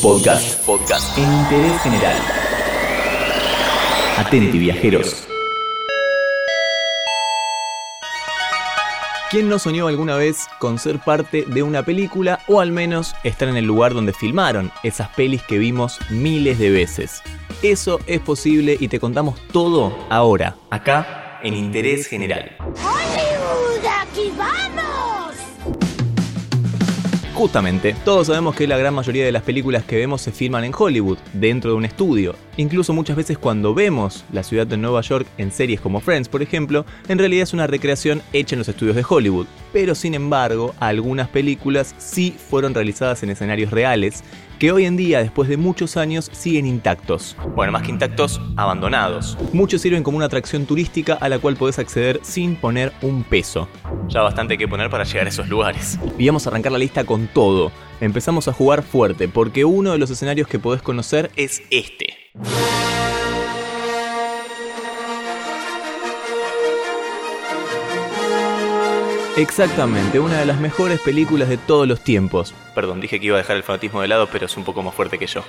Podcast. 0.00 0.64
Podcast. 0.64 1.18
En 1.18 1.24
interés 1.24 1.82
general. 1.82 2.16
Atenti, 4.16 4.56
viajeros. 4.56 5.26
¿Quién 9.28 9.48
no 9.48 9.58
soñó 9.58 9.88
alguna 9.88 10.14
vez 10.14 10.46
con 10.60 10.78
ser 10.78 11.00
parte 11.00 11.44
de 11.48 11.64
una 11.64 11.82
película 11.84 12.38
o 12.46 12.60
al 12.60 12.70
menos 12.70 13.16
estar 13.24 13.48
en 13.48 13.56
el 13.56 13.64
lugar 13.64 13.92
donde 13.92 14.12
filmaron 14.12 14.70
esas 14.84 15.08
pelis 15.08 15.42
que 15.42 15.58
vimos 15.58 15.98
miles 16.10 16.60
de 16.60 16.70
veces? 16.70 17.20
Eso 17.64 17.98
es 18.06 18.20
posible 18.20 18.76
y 18.78 18.86
te 18.86 19.00
contamos 19.00 19.40
todo 19.48 20.06
ahora, 20.10 20.58
acá 20.70 21.40
en 21.42 21.54
Interés 21.54 22.06
General. 22.06 22.56
Justamente, 27.34 27.96
todos 28.04 28.26
sabemos 28.26 28.54
que 28.54 28.66
la 28.66 28.76
gran 28.76 28.92
mayoría 28.92 29.24
de 29.24 29.32
las 29.32 29.42
películas 29.42 29.84
que 29.84 29.96
vemos 29.96 30.20
se 30.20 30.32
filman 30.32 30.64
en 30.64 30.74
Hollywood, 30.76 31.16
dentro 31.32 31.70
de 31.70 31.76
un 31.78 31.86
estudio. 31.86 32.36
Incluso 32.58 32.92
muchas 32.92 33.16
veces 33.16 33.38
cuando 33.38 33.72
vemos 33.74 34.24
la 34.32 34.42
ciudad 34.42 34.66
de 34.66 34.76
Nueva 34.76 35.00
York 35.00 35.26
en 35.38 35.50
series 35.50 35.80
como 35.80 36.00
Friends, 36.00 36.28
por 36.28 36.42
ejemplo, 36.42 36.84
en 37.08 37.18
realidad 37.18 37.44
es 37.44 37.54
una 37.54 37.66
recreación 37.66 38.20
hecha 38.34 38.54
en 38.54 38.58
los 38.58 38.68
estudios 38.68 38.96
de 38.96 39.04
Hollywood. 39.08 39.46
Pero 39.72 39.94
sin 39.94 40.14
embargo, 40.14 40.74
algunas 40.80 41.28
películas 41.28 41.94
sí 41.98 42.36
fueron 42.50 42.74
realizadas 42.74 43.22
en 43.22 43.30
escenarios 43.30 43.70
reales, 43.70 44.22
que 44.58 44.70
hoy 44.70 44.84
en 44.84 44.96
día, 44.96 45.20
después 45.20 45.48
de 45.48 45.56
muchos 45.56 45.96
años, 45.96 46.30
siguen 46.32 46.66
intactos. 46.66 47.36
Bueno, 47.56 47.72
más 47.72 47.82
que 47.82 47.90
intactos, 47.90 48.40
abandonados. 48.56 49.36
Muchos 49.52 49.80
sirven 49.80 50.02
como 50.02 50.18
una 50.18 50.26
atracción 50.26 50.66
turística 50.66 51.14
a 51.14 51.28
la 51.28 51.38
cual 51.38 51.56
podés 51.56 51.78
acceder 51.78 52.20
sin 52.22 52.54
poner 52.56 52.92
un 53.02 53.24
peso. 53.24 53.68
Ya 54.08 54.20
bastante 54.20 54.58
que 54.58 54.68
poner 54.68 54.90
para 54.90 55.04
llegar 55.04 55.26
a 55.26 55.30
esos 55.30 55.48
lugares. 55.48 55.98
Y 56.18 56.26
vamos 56.26 56.46
a 56.46 56.50
arrancar 56.50 56.70
la 56.70 56.78
lista 56.78 57.04
con 57.04 57.26
todo. 57.26 57.72
Empezamos 58.00 58.46
a 58.46 58.52
jugar 58.52 58.82
fuerte, 58.82 59.26
porque 59.26 59.64
uno 59.64 59.92
de 59.92 59.98
los 59.98 60.10
escenarios 60.10 60.46
que 60.46 60.58
podés 60.58 60.82
conocer 60.82 61.30
es 61.34 61.62
este. 61.70 62.14
Exactamente, 69.36 70.20
una 70.20 70.40
de 70.40 70.44
las 70.44 70.60
mejores 70.60 71.00
películas 71.00 71.48
de 71.48 71.56
todos 71.56 71.88
los 71.88 72.04
tiempos. 72.04 72.54
Perdón, 72.74 73.00
dije 73.00 73.18
que 73.18 73.26
iba 73.26 73.36
a 73.36 73.38
dejar 73.38 73.56
el 73.56 73.62
fanatismo 73.62 74.02
de 74.02 74.08
lado, 74.08 74.28
pero 74.30 74.44
es 74.44 74.56
un 74.58 74.64
poco 74.64 74.82
más 74.82 74.94
fuerte 74.94 75.18
que 75.18 75.26
yo. 75.26 75.42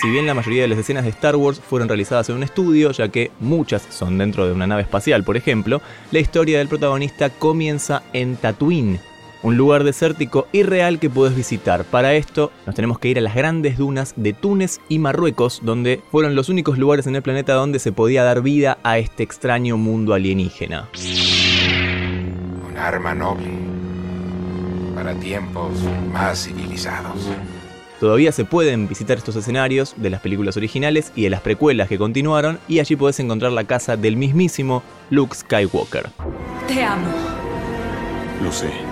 Si 0.00 0.08
bien 0.08 0.26
la 0.26 0.32
mayoría 0.32 0.62
de 0.62 0.68
las 0.68 0.78
escenas 0.78 1.04
de 1.04 1.10
Star 1.10 1.36
Wars 1.36 1.60
fueron 1.60 1.88
realizadas 1.88 2.30
en 2.30 2.36
un 2.36 2.42
estudio, 2.42 2.90
ya 2.90 3.08
que 3.08 3.30
muchas 3.38 3.86
son 3.90 4.16
dentro 4.16 4.46
de 4.46 4.54
una 4.54 4.66
nave 4.66 4.82
espacial, 4.82 5.24
por 5.24 5.36
ejemplo, 5.36 5.82
la 6.10 6.20
historia 6.20 6.56
del 6.56 6.68
protagonista 6.68 7.28
comienza 7.28 8.02
en 8.14 8.36
Tatooine, 8.36 8.98
un 9.42 9.58
lugar 9.58 9.84
desértico 9.84 10.48
y 10.50 10.62
real 10.62 10.98
que 10.98 11.10
puedes 11.10 11.36
visitar. 11.36 11.84
Para 11.84 12.14
esto 12.14 12.50
nos 12.64 12.74
tenemos 12.74 12.98
que 12.98 13.08
ir 13.08 13.18
a 13.18 13.22
las 13.22 13.34
grandes 13.34 13.76
dunas 13.76 14.14
de 14.16 14.32
Túnez 14.32 14.80
y 14.88 14.98
Marruecos, 14.98 15.60
donde 15.62 16.00
fueron 16.10 16.34
los 16.34 16.48
únicos 16.48 16.78
lugares 16.78 17.06
en 17.06 17.14
el 17.14 17.22
planeta 17.22 17.52
donde 17.52 17.78
se 17.78 17.92
podía 17.92 18.24
dar 18.24 18.40
vida 18.40 18.78
a 18.82 18.96
este 18.96 19.22
extraño 19.22 19.76
mundo 19.76 20.14
alienígena. 20.14 20.88
Arma 22.82 23.14
noble 23.14 23.48
para 24.96 25.14
tiempos 25.14 25.70
más 26.12 26.42
civilizados. 26.42 27.28
Todavía 28.00 28.32
se 28.32 28.44
pueden 28.44 28.88
visitar 28.88 29.16
estos 29.16 29.36
escenarios 29.36 29.94
de 29.96 30.10
las 30.10 30.20
películas 30.20 30.56
originales 30.56 31.12
y 31.14 31.22
de 31.22 31.30
las 31.30 31.42
precuelas 31.42 31.88
que 31.88 31.96
continuaron, 31.96 32.58
y 32.66 32.80
allí 32.80 32.96
podés 32.96 33.20
encontrar 33.20 33.52
la 33.52 33.62
casa 33.62 33.96
del 33.96 34.16
mismísimo 34.16 34.82
Luke 35.10 35.36
Skywalker. 35.36 36.10
Te 36.66 36.82
amo. 36.82 37.06
Lo 38.42 38.50
sé. 38.50 38.91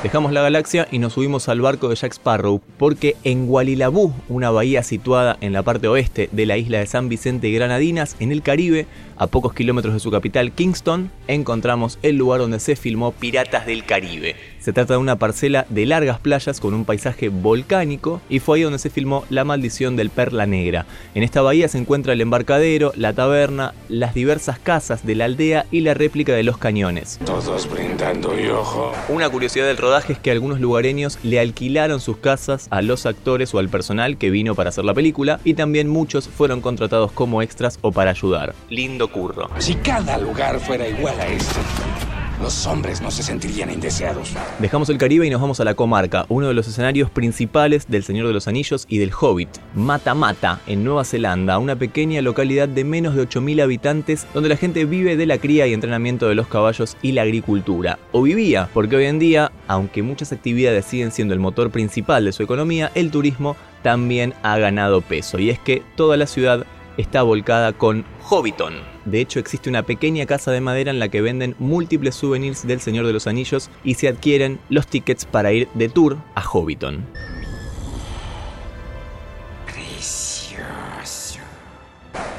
Dejamos 0.00 0.30
la 0.30 0.42
galaxia 0.42 0.86
y 0.92 1.00
nos 1.00 1.14
subimos 1.14 1.48
al 1.48 1.60
barco 1.60 1.88
de 1.88 1.96
Jack 1.96 2.12
Sparrow, 2.12 2.60
porque 2.78 3.16
en 3.24 3.48
Gualilabú, 3.48 4.14
una 4.28 4.52
bahía 4.52 4.84
situada 4.84 5.36
en 5.40 5.52
la 5.52 5.64
parte 5.64 5.88
oeste 5.88 6.28
de 6.30 6.46
la 6.46 6.56
isla 6.56 6.78
de 6.78 6.86
San 6.86 7.08
Vicente 7.08 7.48
y 7.48 7.52
Granadinas, 7.52 8.14
en 8.20 8.30
el 8.30 8.42
Caribe, 8.42 8.86
a 9.16 9.26
pocos 9.26 9.54
kilómetros 9.54 9.94
de 9.94 9.98
su 9.98 10.12
capital, 10.12 10.52
Kingston, 10.52 11.10
encontramos 11.26 11.98
el 12.02 12.14
lugar 12.14 12.40
donde 12.40 12.60
se 12.60 12.76
filmó 12.76 13.10
Piratas 13.10 13.66
del 13.66 13.84
Caribe. 13.84 14.36
Se 14.68 14.74
trata 14.74 14.92
de 14.92 14.98
una 14.98 15.16
parcela 15.16 15.64
de 15.70 15.86
largas 15.86 16.18
playas 16.18 16.60
con 16.60 16.74
un 16.74 16.84
paisaje 16.84 17.30
volcánico 17.30 18.20
y 18.28 18.38
fue 18.38 18.58
ahí 18.58 18.64
donde 18.64 18.78
se 18.78 18.90
filmó 18.90 19.24
La 19.30 19.42
maldición 19.42 19.96
del 19.96 20.10
Perla 20.10 20.44
Negra. 20.44 20.84
En 21.14 21.22
esta 21.22 21.40
bahía 21.40 21.68
se 21.68 21.78
encuentra 21.78 22.12
el 22.12 22.20
embarcadero, 22.20 22.92
la 22.94 23.14
taberna, 23.14 23.72
las 23.88 24.12
diversas 24.12 24.58
casas 24.58 25.06
de 25.06 25.14
la 25.14 25.24
aldea 25.24 25.64
y 25.70 25.80
la 25.80 25.94
réplica 25.94 26.34
de 26.34 26.42
los 26.42 26.58
cañones. 26.58 27.18
Todos 27.24 27.66
brindando 27.70 28.38
y 28.38 28.48
ojo. 28.48 28.92
Una 29.08 29.30
curiosidad 29.30 29.64
del 29.66 29.78
rodaje 29.78 30.12
es 30.12 30.18
que 30.18 30.32
algunos 30.32 30.60
lugareños 30.60 31.18
le 31.22 31.40
alquilaron 31.40 31.98
sus 31.98 32.18
casas 32.18 32.68
a 32.68 32.82
los 32.82 33.06
actores 33.06 33.54
o 33.54 33.60
al 33.60 33.70
personal 33.70 34.18
que 34.18 34.28
vino 34.28 34.54
para 34.54 34.68
hacer 34.68 34.84
la 34.84 34.92
película 34.92 35.40
y 35.44 35.54
también 35.54 35.88
muchos 35.88 36.28
fueron 36.28 36.60
contratados 36.60 37.10
como 37.12 37.40
extras 37.40 37.78
o 37.80 37.90
para 37.90 38.10
ayudar. 38.10 38.54
Lindo 38.68 39.10
curro. 39.10 39.48
Si 39.60 39.76
cada 39.76 40.18
lugar 40.18 40.60
fuera 40.60 40.86
igual 40.86 41.18
a 41.18 41.26
este, 41.26 41.60
los 42.40 42.66
hombres 42.66 43.00
no 43.00 43.10
se 43.10 43.22
sentirían 43.22 43.70
indeseados. 43.70 44.34
Dejamos 44.58 44.88
el 44.88 44.98
Caribe 44.98 45.26
y 45.26 45.30
nos 45.30 45.40
vamos 45.40 45.60
a 45.60 45.64
la 45.64 45.74
comarca, 45.74 46.26
uno 46.28 46.48
de 46.48 46.54
los 46.54 46.68
escenarios 46.68 47.10
principales 47.10 47.86
del 47.88 48.04
Señor 48.04 48.26
de 48.26 48.32
los 48.32 48.48
Anillos 48.48 48.86
y 48.88 48.98
del 48.98 49.12
Hobbit, 49.12 49.48
Mata 49.74 50.14
Mata, 50.14 50.60
en 50.66 50.84
Nueva 50.84 51.04
Zelanda, 51.04 51.58
una 51.58 51.76
pequeña 51.76 52.22
localidad 52.22 52.68
de 52.68 52.84
menos 52.84 53.14
de 53.14 53.28
8.000 53.28 53.62
habitantes 53.62 54.26
donde 54.34 54.48
la 54.48 54.56
gente 54.56 54.84
vive 54.84 55.16
de 55.16 55.26
la 55.26 55.38
cría 55.38 55.66
y 55.66 55.72
entrenamiento 55.72 56.28
de 56.28 56.34
los 56.34 56.46
caballos 56.46 56.96
y 57.02 57.12
la 57.12 57.22
agricultura. 57.22 57.98
O 58.12 58.22
vivía, 58.22 58.68
porque 58.72 58.96
hoy 58.96 59.06
en 59.06 59.18
día, 59.18 59.52
aunque 59.66 60.02
muchas 60.02 60.32
actividades 60.32 60.84
siguen 60.84 61.12
siendo 61.12 61.34
el 61.34 61.40
motor 61.40 61.70
principal 61.70 62.24
de 62.24 62.32
su 62.32 62.42
economía, 62.42 62.90
el 62.94 63.10
turismo 63.10 63.56
también 63.82 64.34
ha 64.42 64.58
ganado 64.58 65.00
peso. 65.00 65.38
Y 65.38 65.50
es 65.50 65.58
que 65.58 65.82
toda 65.96 66.16
la 66.16 66.26
ciudad 66.26 66.66
está 66.98 67.22
volcada 67.22 67.72
con 67.72 68.04
Hobbiton. 68.24 68.74
De 69.06 69.20
hecho, 69.20 69.38
existe 69.38 69.70
una 69.70 69.84
pequeña 69.84 70.26
casa 70.26 70.50
de 70.50 70.60
madera 70.60 70.90
en 70.90 70.98
la 70.98 71.08
que 71.08 71.22
venden 71.22 71.54
múltiples 71.58 72.14
souvenirs 72.14 72.66
del 72.66 72.80
Señor 72.80 73.06
de 73.06 73.14
los 73.14 73.26
Anillos 73.26 73.70
y 73.82 73.94
se 73.94 74.08
adquieren 74.08 74.60
los 74.68 74.86
tickets 74.86 75.24
para 75.24 75.52
ir 75.52 75.68
de 75.72 75.88
tour 75.88 76.18
a 76.34 76.42
Hobbiton. 76.42 77.06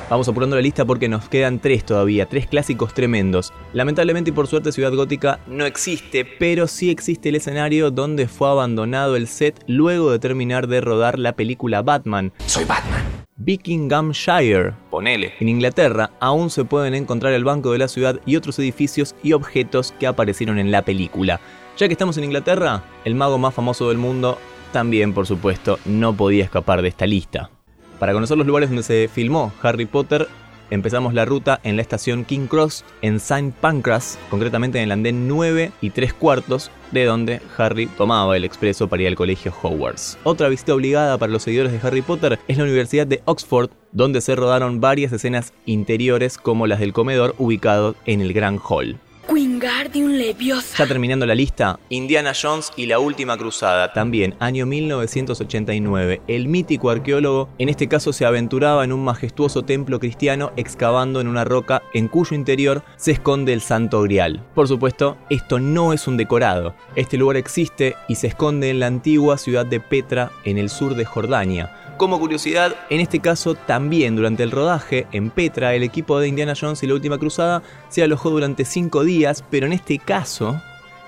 Vamos 0.10 0.28
apurando 0.28 0.56
la 0.56 0.64
lista 0.64 0.86
porque 0.86 1.08
nos 1.08 1.30
quedan 1.30 1.60
tres 1.60 1.86
todavía, 1.86 2.26
tres 2.26 2.48
clásicos 2.48 2.96
tremendos. 2.96 3.54
Lamentablemente 3.74 4.32
y 4.32 4.34
por 4.34 4.48
suerte 4.48 4.72
Ciudad 4.72 4.92
Gótica 4.92 5.40
no 5.46 5.66
existe, 5.66 6.26
pero 6.26 6.68
sí 6.68 6.90
existe 6.90 7.30
el 7.30 7.36
escenario 7.36 7.92
donde 7.92 8.28
fue 8.28 8.50
abandonado 8.50 9.16
el 9.16 9.28
set 9.28 9.64
luego 9.68 10.12
de 10.12 10.18
terminar 10.18 10.68
de 10.68 10.82
rodar 10.82 11.20
la 11.20 11.34
película 11.34 11.84
Batman. 11.84 12.34
Soy 12.48 12.66
Batman. 12.66 12.99
Buckinghamshire, 13.42 14.74
ponele. 14.90 15.34
En 15.40 15.48
Inglaterra 15.48 16.12
aún 16.20 16.50
se 16.50 16.66
pueden 16.66 16.94
encontrar 16.94 17.32
el 17.32 17.46
banco 17.46 17.72
de 17.72 17.78
la 17.78 17.88
ciudad 17.88 18.20
y 18.26 18.36
otros 18.36 18.60
edificios 18.60 19.16
y 19.24 19.32
objetos 19.32 19.94
que 19.98 20.08
aparecieron 20.08 20.60
en 20.60 20.72
la 20.72 20.82
película. 20.82 21.40
Ya 21.78 21.88
que 21.88 21.94
estamos 21.94 22.18
en 22.18 22.26
Inglaterra, 22.26 22.84
el 23.06 23.16
mago 23.16 23.38
más 23.38 23.54
famoso 23.54 23.88
del 23.88 23.98
mundo 23.98 24.38
también, 24.74 25.14
por 25.14 25.26
supuesto, 25.26 25.80
no 25.86 26.14
podía 26.14 26.44
escapar 26.44 26.82
de 26.82 26.90
esta 26.90 27.08
lista. 27.08 27.50
Para 27.98 28.12
conocer 28.12 28.38
los 28.38 28.46
lugares 28.46 28.70
donde 28.70 28.84
se 28.84 29.08
filmó 29.08 29.54
Harry 29.62 29.86
Potter, 29.86 30.28
empezamos 30.70 31.14
la 31.14 31.26
ruta 31.26 31.60
en 31.64 31.76
la 31.76 31.82
estación 31.82 32.26
King 32.26 32.48
Cross 32.48 32.84
en 33.02 33.16
St. 33.16 33.54
Pancras, 33.60 34.20
concretamente 34.30 34.78
en 34.78 34.86
el 34.86 34.92
andén 34.92 35.28
9 35.28 35.72
y 35.82 35.90
3 35.90 36.14
cuartos, 36.14 36.72
de 36.92 37.06
donde 37.06 37.42
Harry 37.58 37.86
tomaba 37.86 38.36
el 38.36 38.44
expreso 38.44 38.88
para 38.88 39.04
ir 39.04 39.08
al 39.10 39.16
colegio 39.16 39.54
Hogwarts. 39.62 40.18
Otra 40.24 40.50
visita 40.50 40.74
obligada 40.74 41.18
para 41.18 41.32
los 41.32 41.44
seguidores 41.44 41.72
de 41.72 41.88
Harry 41.88 42.02
Potter 42.02 42.40
es 42.48 42.58
la 42.58 42.64
Universidad 42.64 43.08
de 43.08 43.22
Oxford, 43.26 43.70
donde 43.92 44.22
se 44.22 44.36
rodaron 44.36 44.82
varias 44.82 45.12
escenas 45.12 45.54
interiores 45.66 46.38
como 46.38 46.68
las 46.68 46.80
del 46.80 46.94
comedor 46.94 47.36
ubicado 47.38 47.96
en 48.06 48.22
el 48.22 48.34
Gran 48.34 48.60
Hall. 48.68 48.98
Wingardium 49.60 50.12
Leviosa. 50.12 50.78
Ya 50.78 50.88
terminando 50.88 51.26
la 51.26 51.36
lista, 51.36 51.78
Indiana 51.90 52.32
Jones 52.40 52.72
y 52.78 52.86
la 52.86 53.00
Última 53.00 53.38
Cruzada, 53.38 53.92
también 53.92 54.36
año 54.40 54.66
1989. 54.66 56.22
El 56.28 56.48
mítico 56.48 56.90
arqueólogo, 56.90 57.50
en 57.58 57.68
este 57.68 57.90
caso, 57.90 58.14
se 58.14 58.26
aventuraba 58.26 58.86
en 58.86 58.94
un 58.94 59.04
majestuoso 59.04 59.64
templo 59.64 60.00
cristiano 60.00 60.54
excavando 60.56 61.20
en 61.20 61.28
una 61.28 61.44
roca 61.44 61.82
en 61.94 62.08
cuyo 62.08 62.38
interior 62.38 62.84
se 62.96 63.12
esconde 63.12 63.52
el 63.52 63.60
Santo 63.60 64.02
Grial. 64.02 64.46
Por 64.56 64.70
supuesto, 64.70 65.18
esto 65.30 65.60
no 65.60 65.92
es 65.92 66.08
un 66.08 66.16
decorado. 66.16 66.74
Este 66.96 67.18
lugar 67.18 67.36
existe 67.36 67.96
y 68.08 68.16
se 68.16 68.28
esconde 68.28 68.70
en 68.70 68.80
la 68.80 68.88
antigua 68.88 69.38
ciudad 69.38 69.66
de 69.66 69.82
Petra, 69.82 70.32
en 70.46 70.58
el 70.58 70.70
sur 70.70 70.96
de 70.96 71.04
Jordania. 71.04 71.89
Como 72.00 72.18
curiosidad, 72.18 72.76
en 72.90 73.02
este 73.02 73.20
caso 73.20 73.54
también 73.56 74.16
durante 74.16 74.44
el 74.44 74.52
rodaje 74.52 75.06
en 75.12 75.32
Petra, 75.32 75.76
el 75.76 75.84
equipo 75.84 76.18
de 76.18 76.30
Indiana 76.30 76.54
Jones 76.58 76.82
y 76.82 76.88
la 76.88 76.94
Última 76.94 77.18
Cruzada 77.18 77.62
se 77.90 78.02
alojó 78.02 78.30
durante 78.30 78.64
cinco 78.64 79.04
días, 79.04 79.44
pero 79.52 79.66
en 79.66 79.74
este 79.74 80.00
caso 80.00 80.62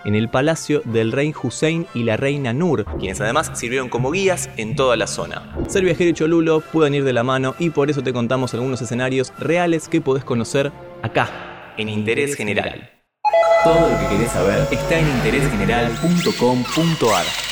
en 0.03 0.15
el 0.15 0.27
palacio 0.27 0.81
del 0.83 1.13
rey 1.13 1.33
Hussein 1.41 1.87
y 1.93 2.03
la 2.03 2.17
reina 2.17 2.51
Nur, 2.51 2.83
quienes 2.99 3.21
además 3.21 3.51
sirvieron 3.53 3.87
como 3.87 4.11
guías 4.11 4.49
en 4.57 4.75
toda 4.75 4.97
la 4.97 5.07
zona. 5.07 5.55
Ser 5.69 5.85
viajero 5.85 6.09
y 6.09 6.13
cholulo 6.13 6.59
pueden 6.59 6.93
ir 6.93 7.05
de 7.05 7.13
la 7.13 7.23
mano 7.23 7.55
y 7.57 7.69
por 7.69 7.89
eso 7.89 8.03
te 8.03 8.11
contamos 8.11 8.53
algunos 8.53 8.81
escenarios 8.81 9.31
reales 9.39 9.87
que 9.87 10.01
podés 10.01 10.25
conocer 10.25 10.73
acá, 11.03 11.73
en 11.77 11.87
Interés 11.87 12.35
General. 12.35 12.91
Todo 13.63 13.79
lo 13.79 13.97
que 13.97 14.07
querés 14.07 14.31
saber 14.31 14.67
está 14.69 14.99
en 14.99 15.07
interésgeneral.com.ar. 15.07 17.50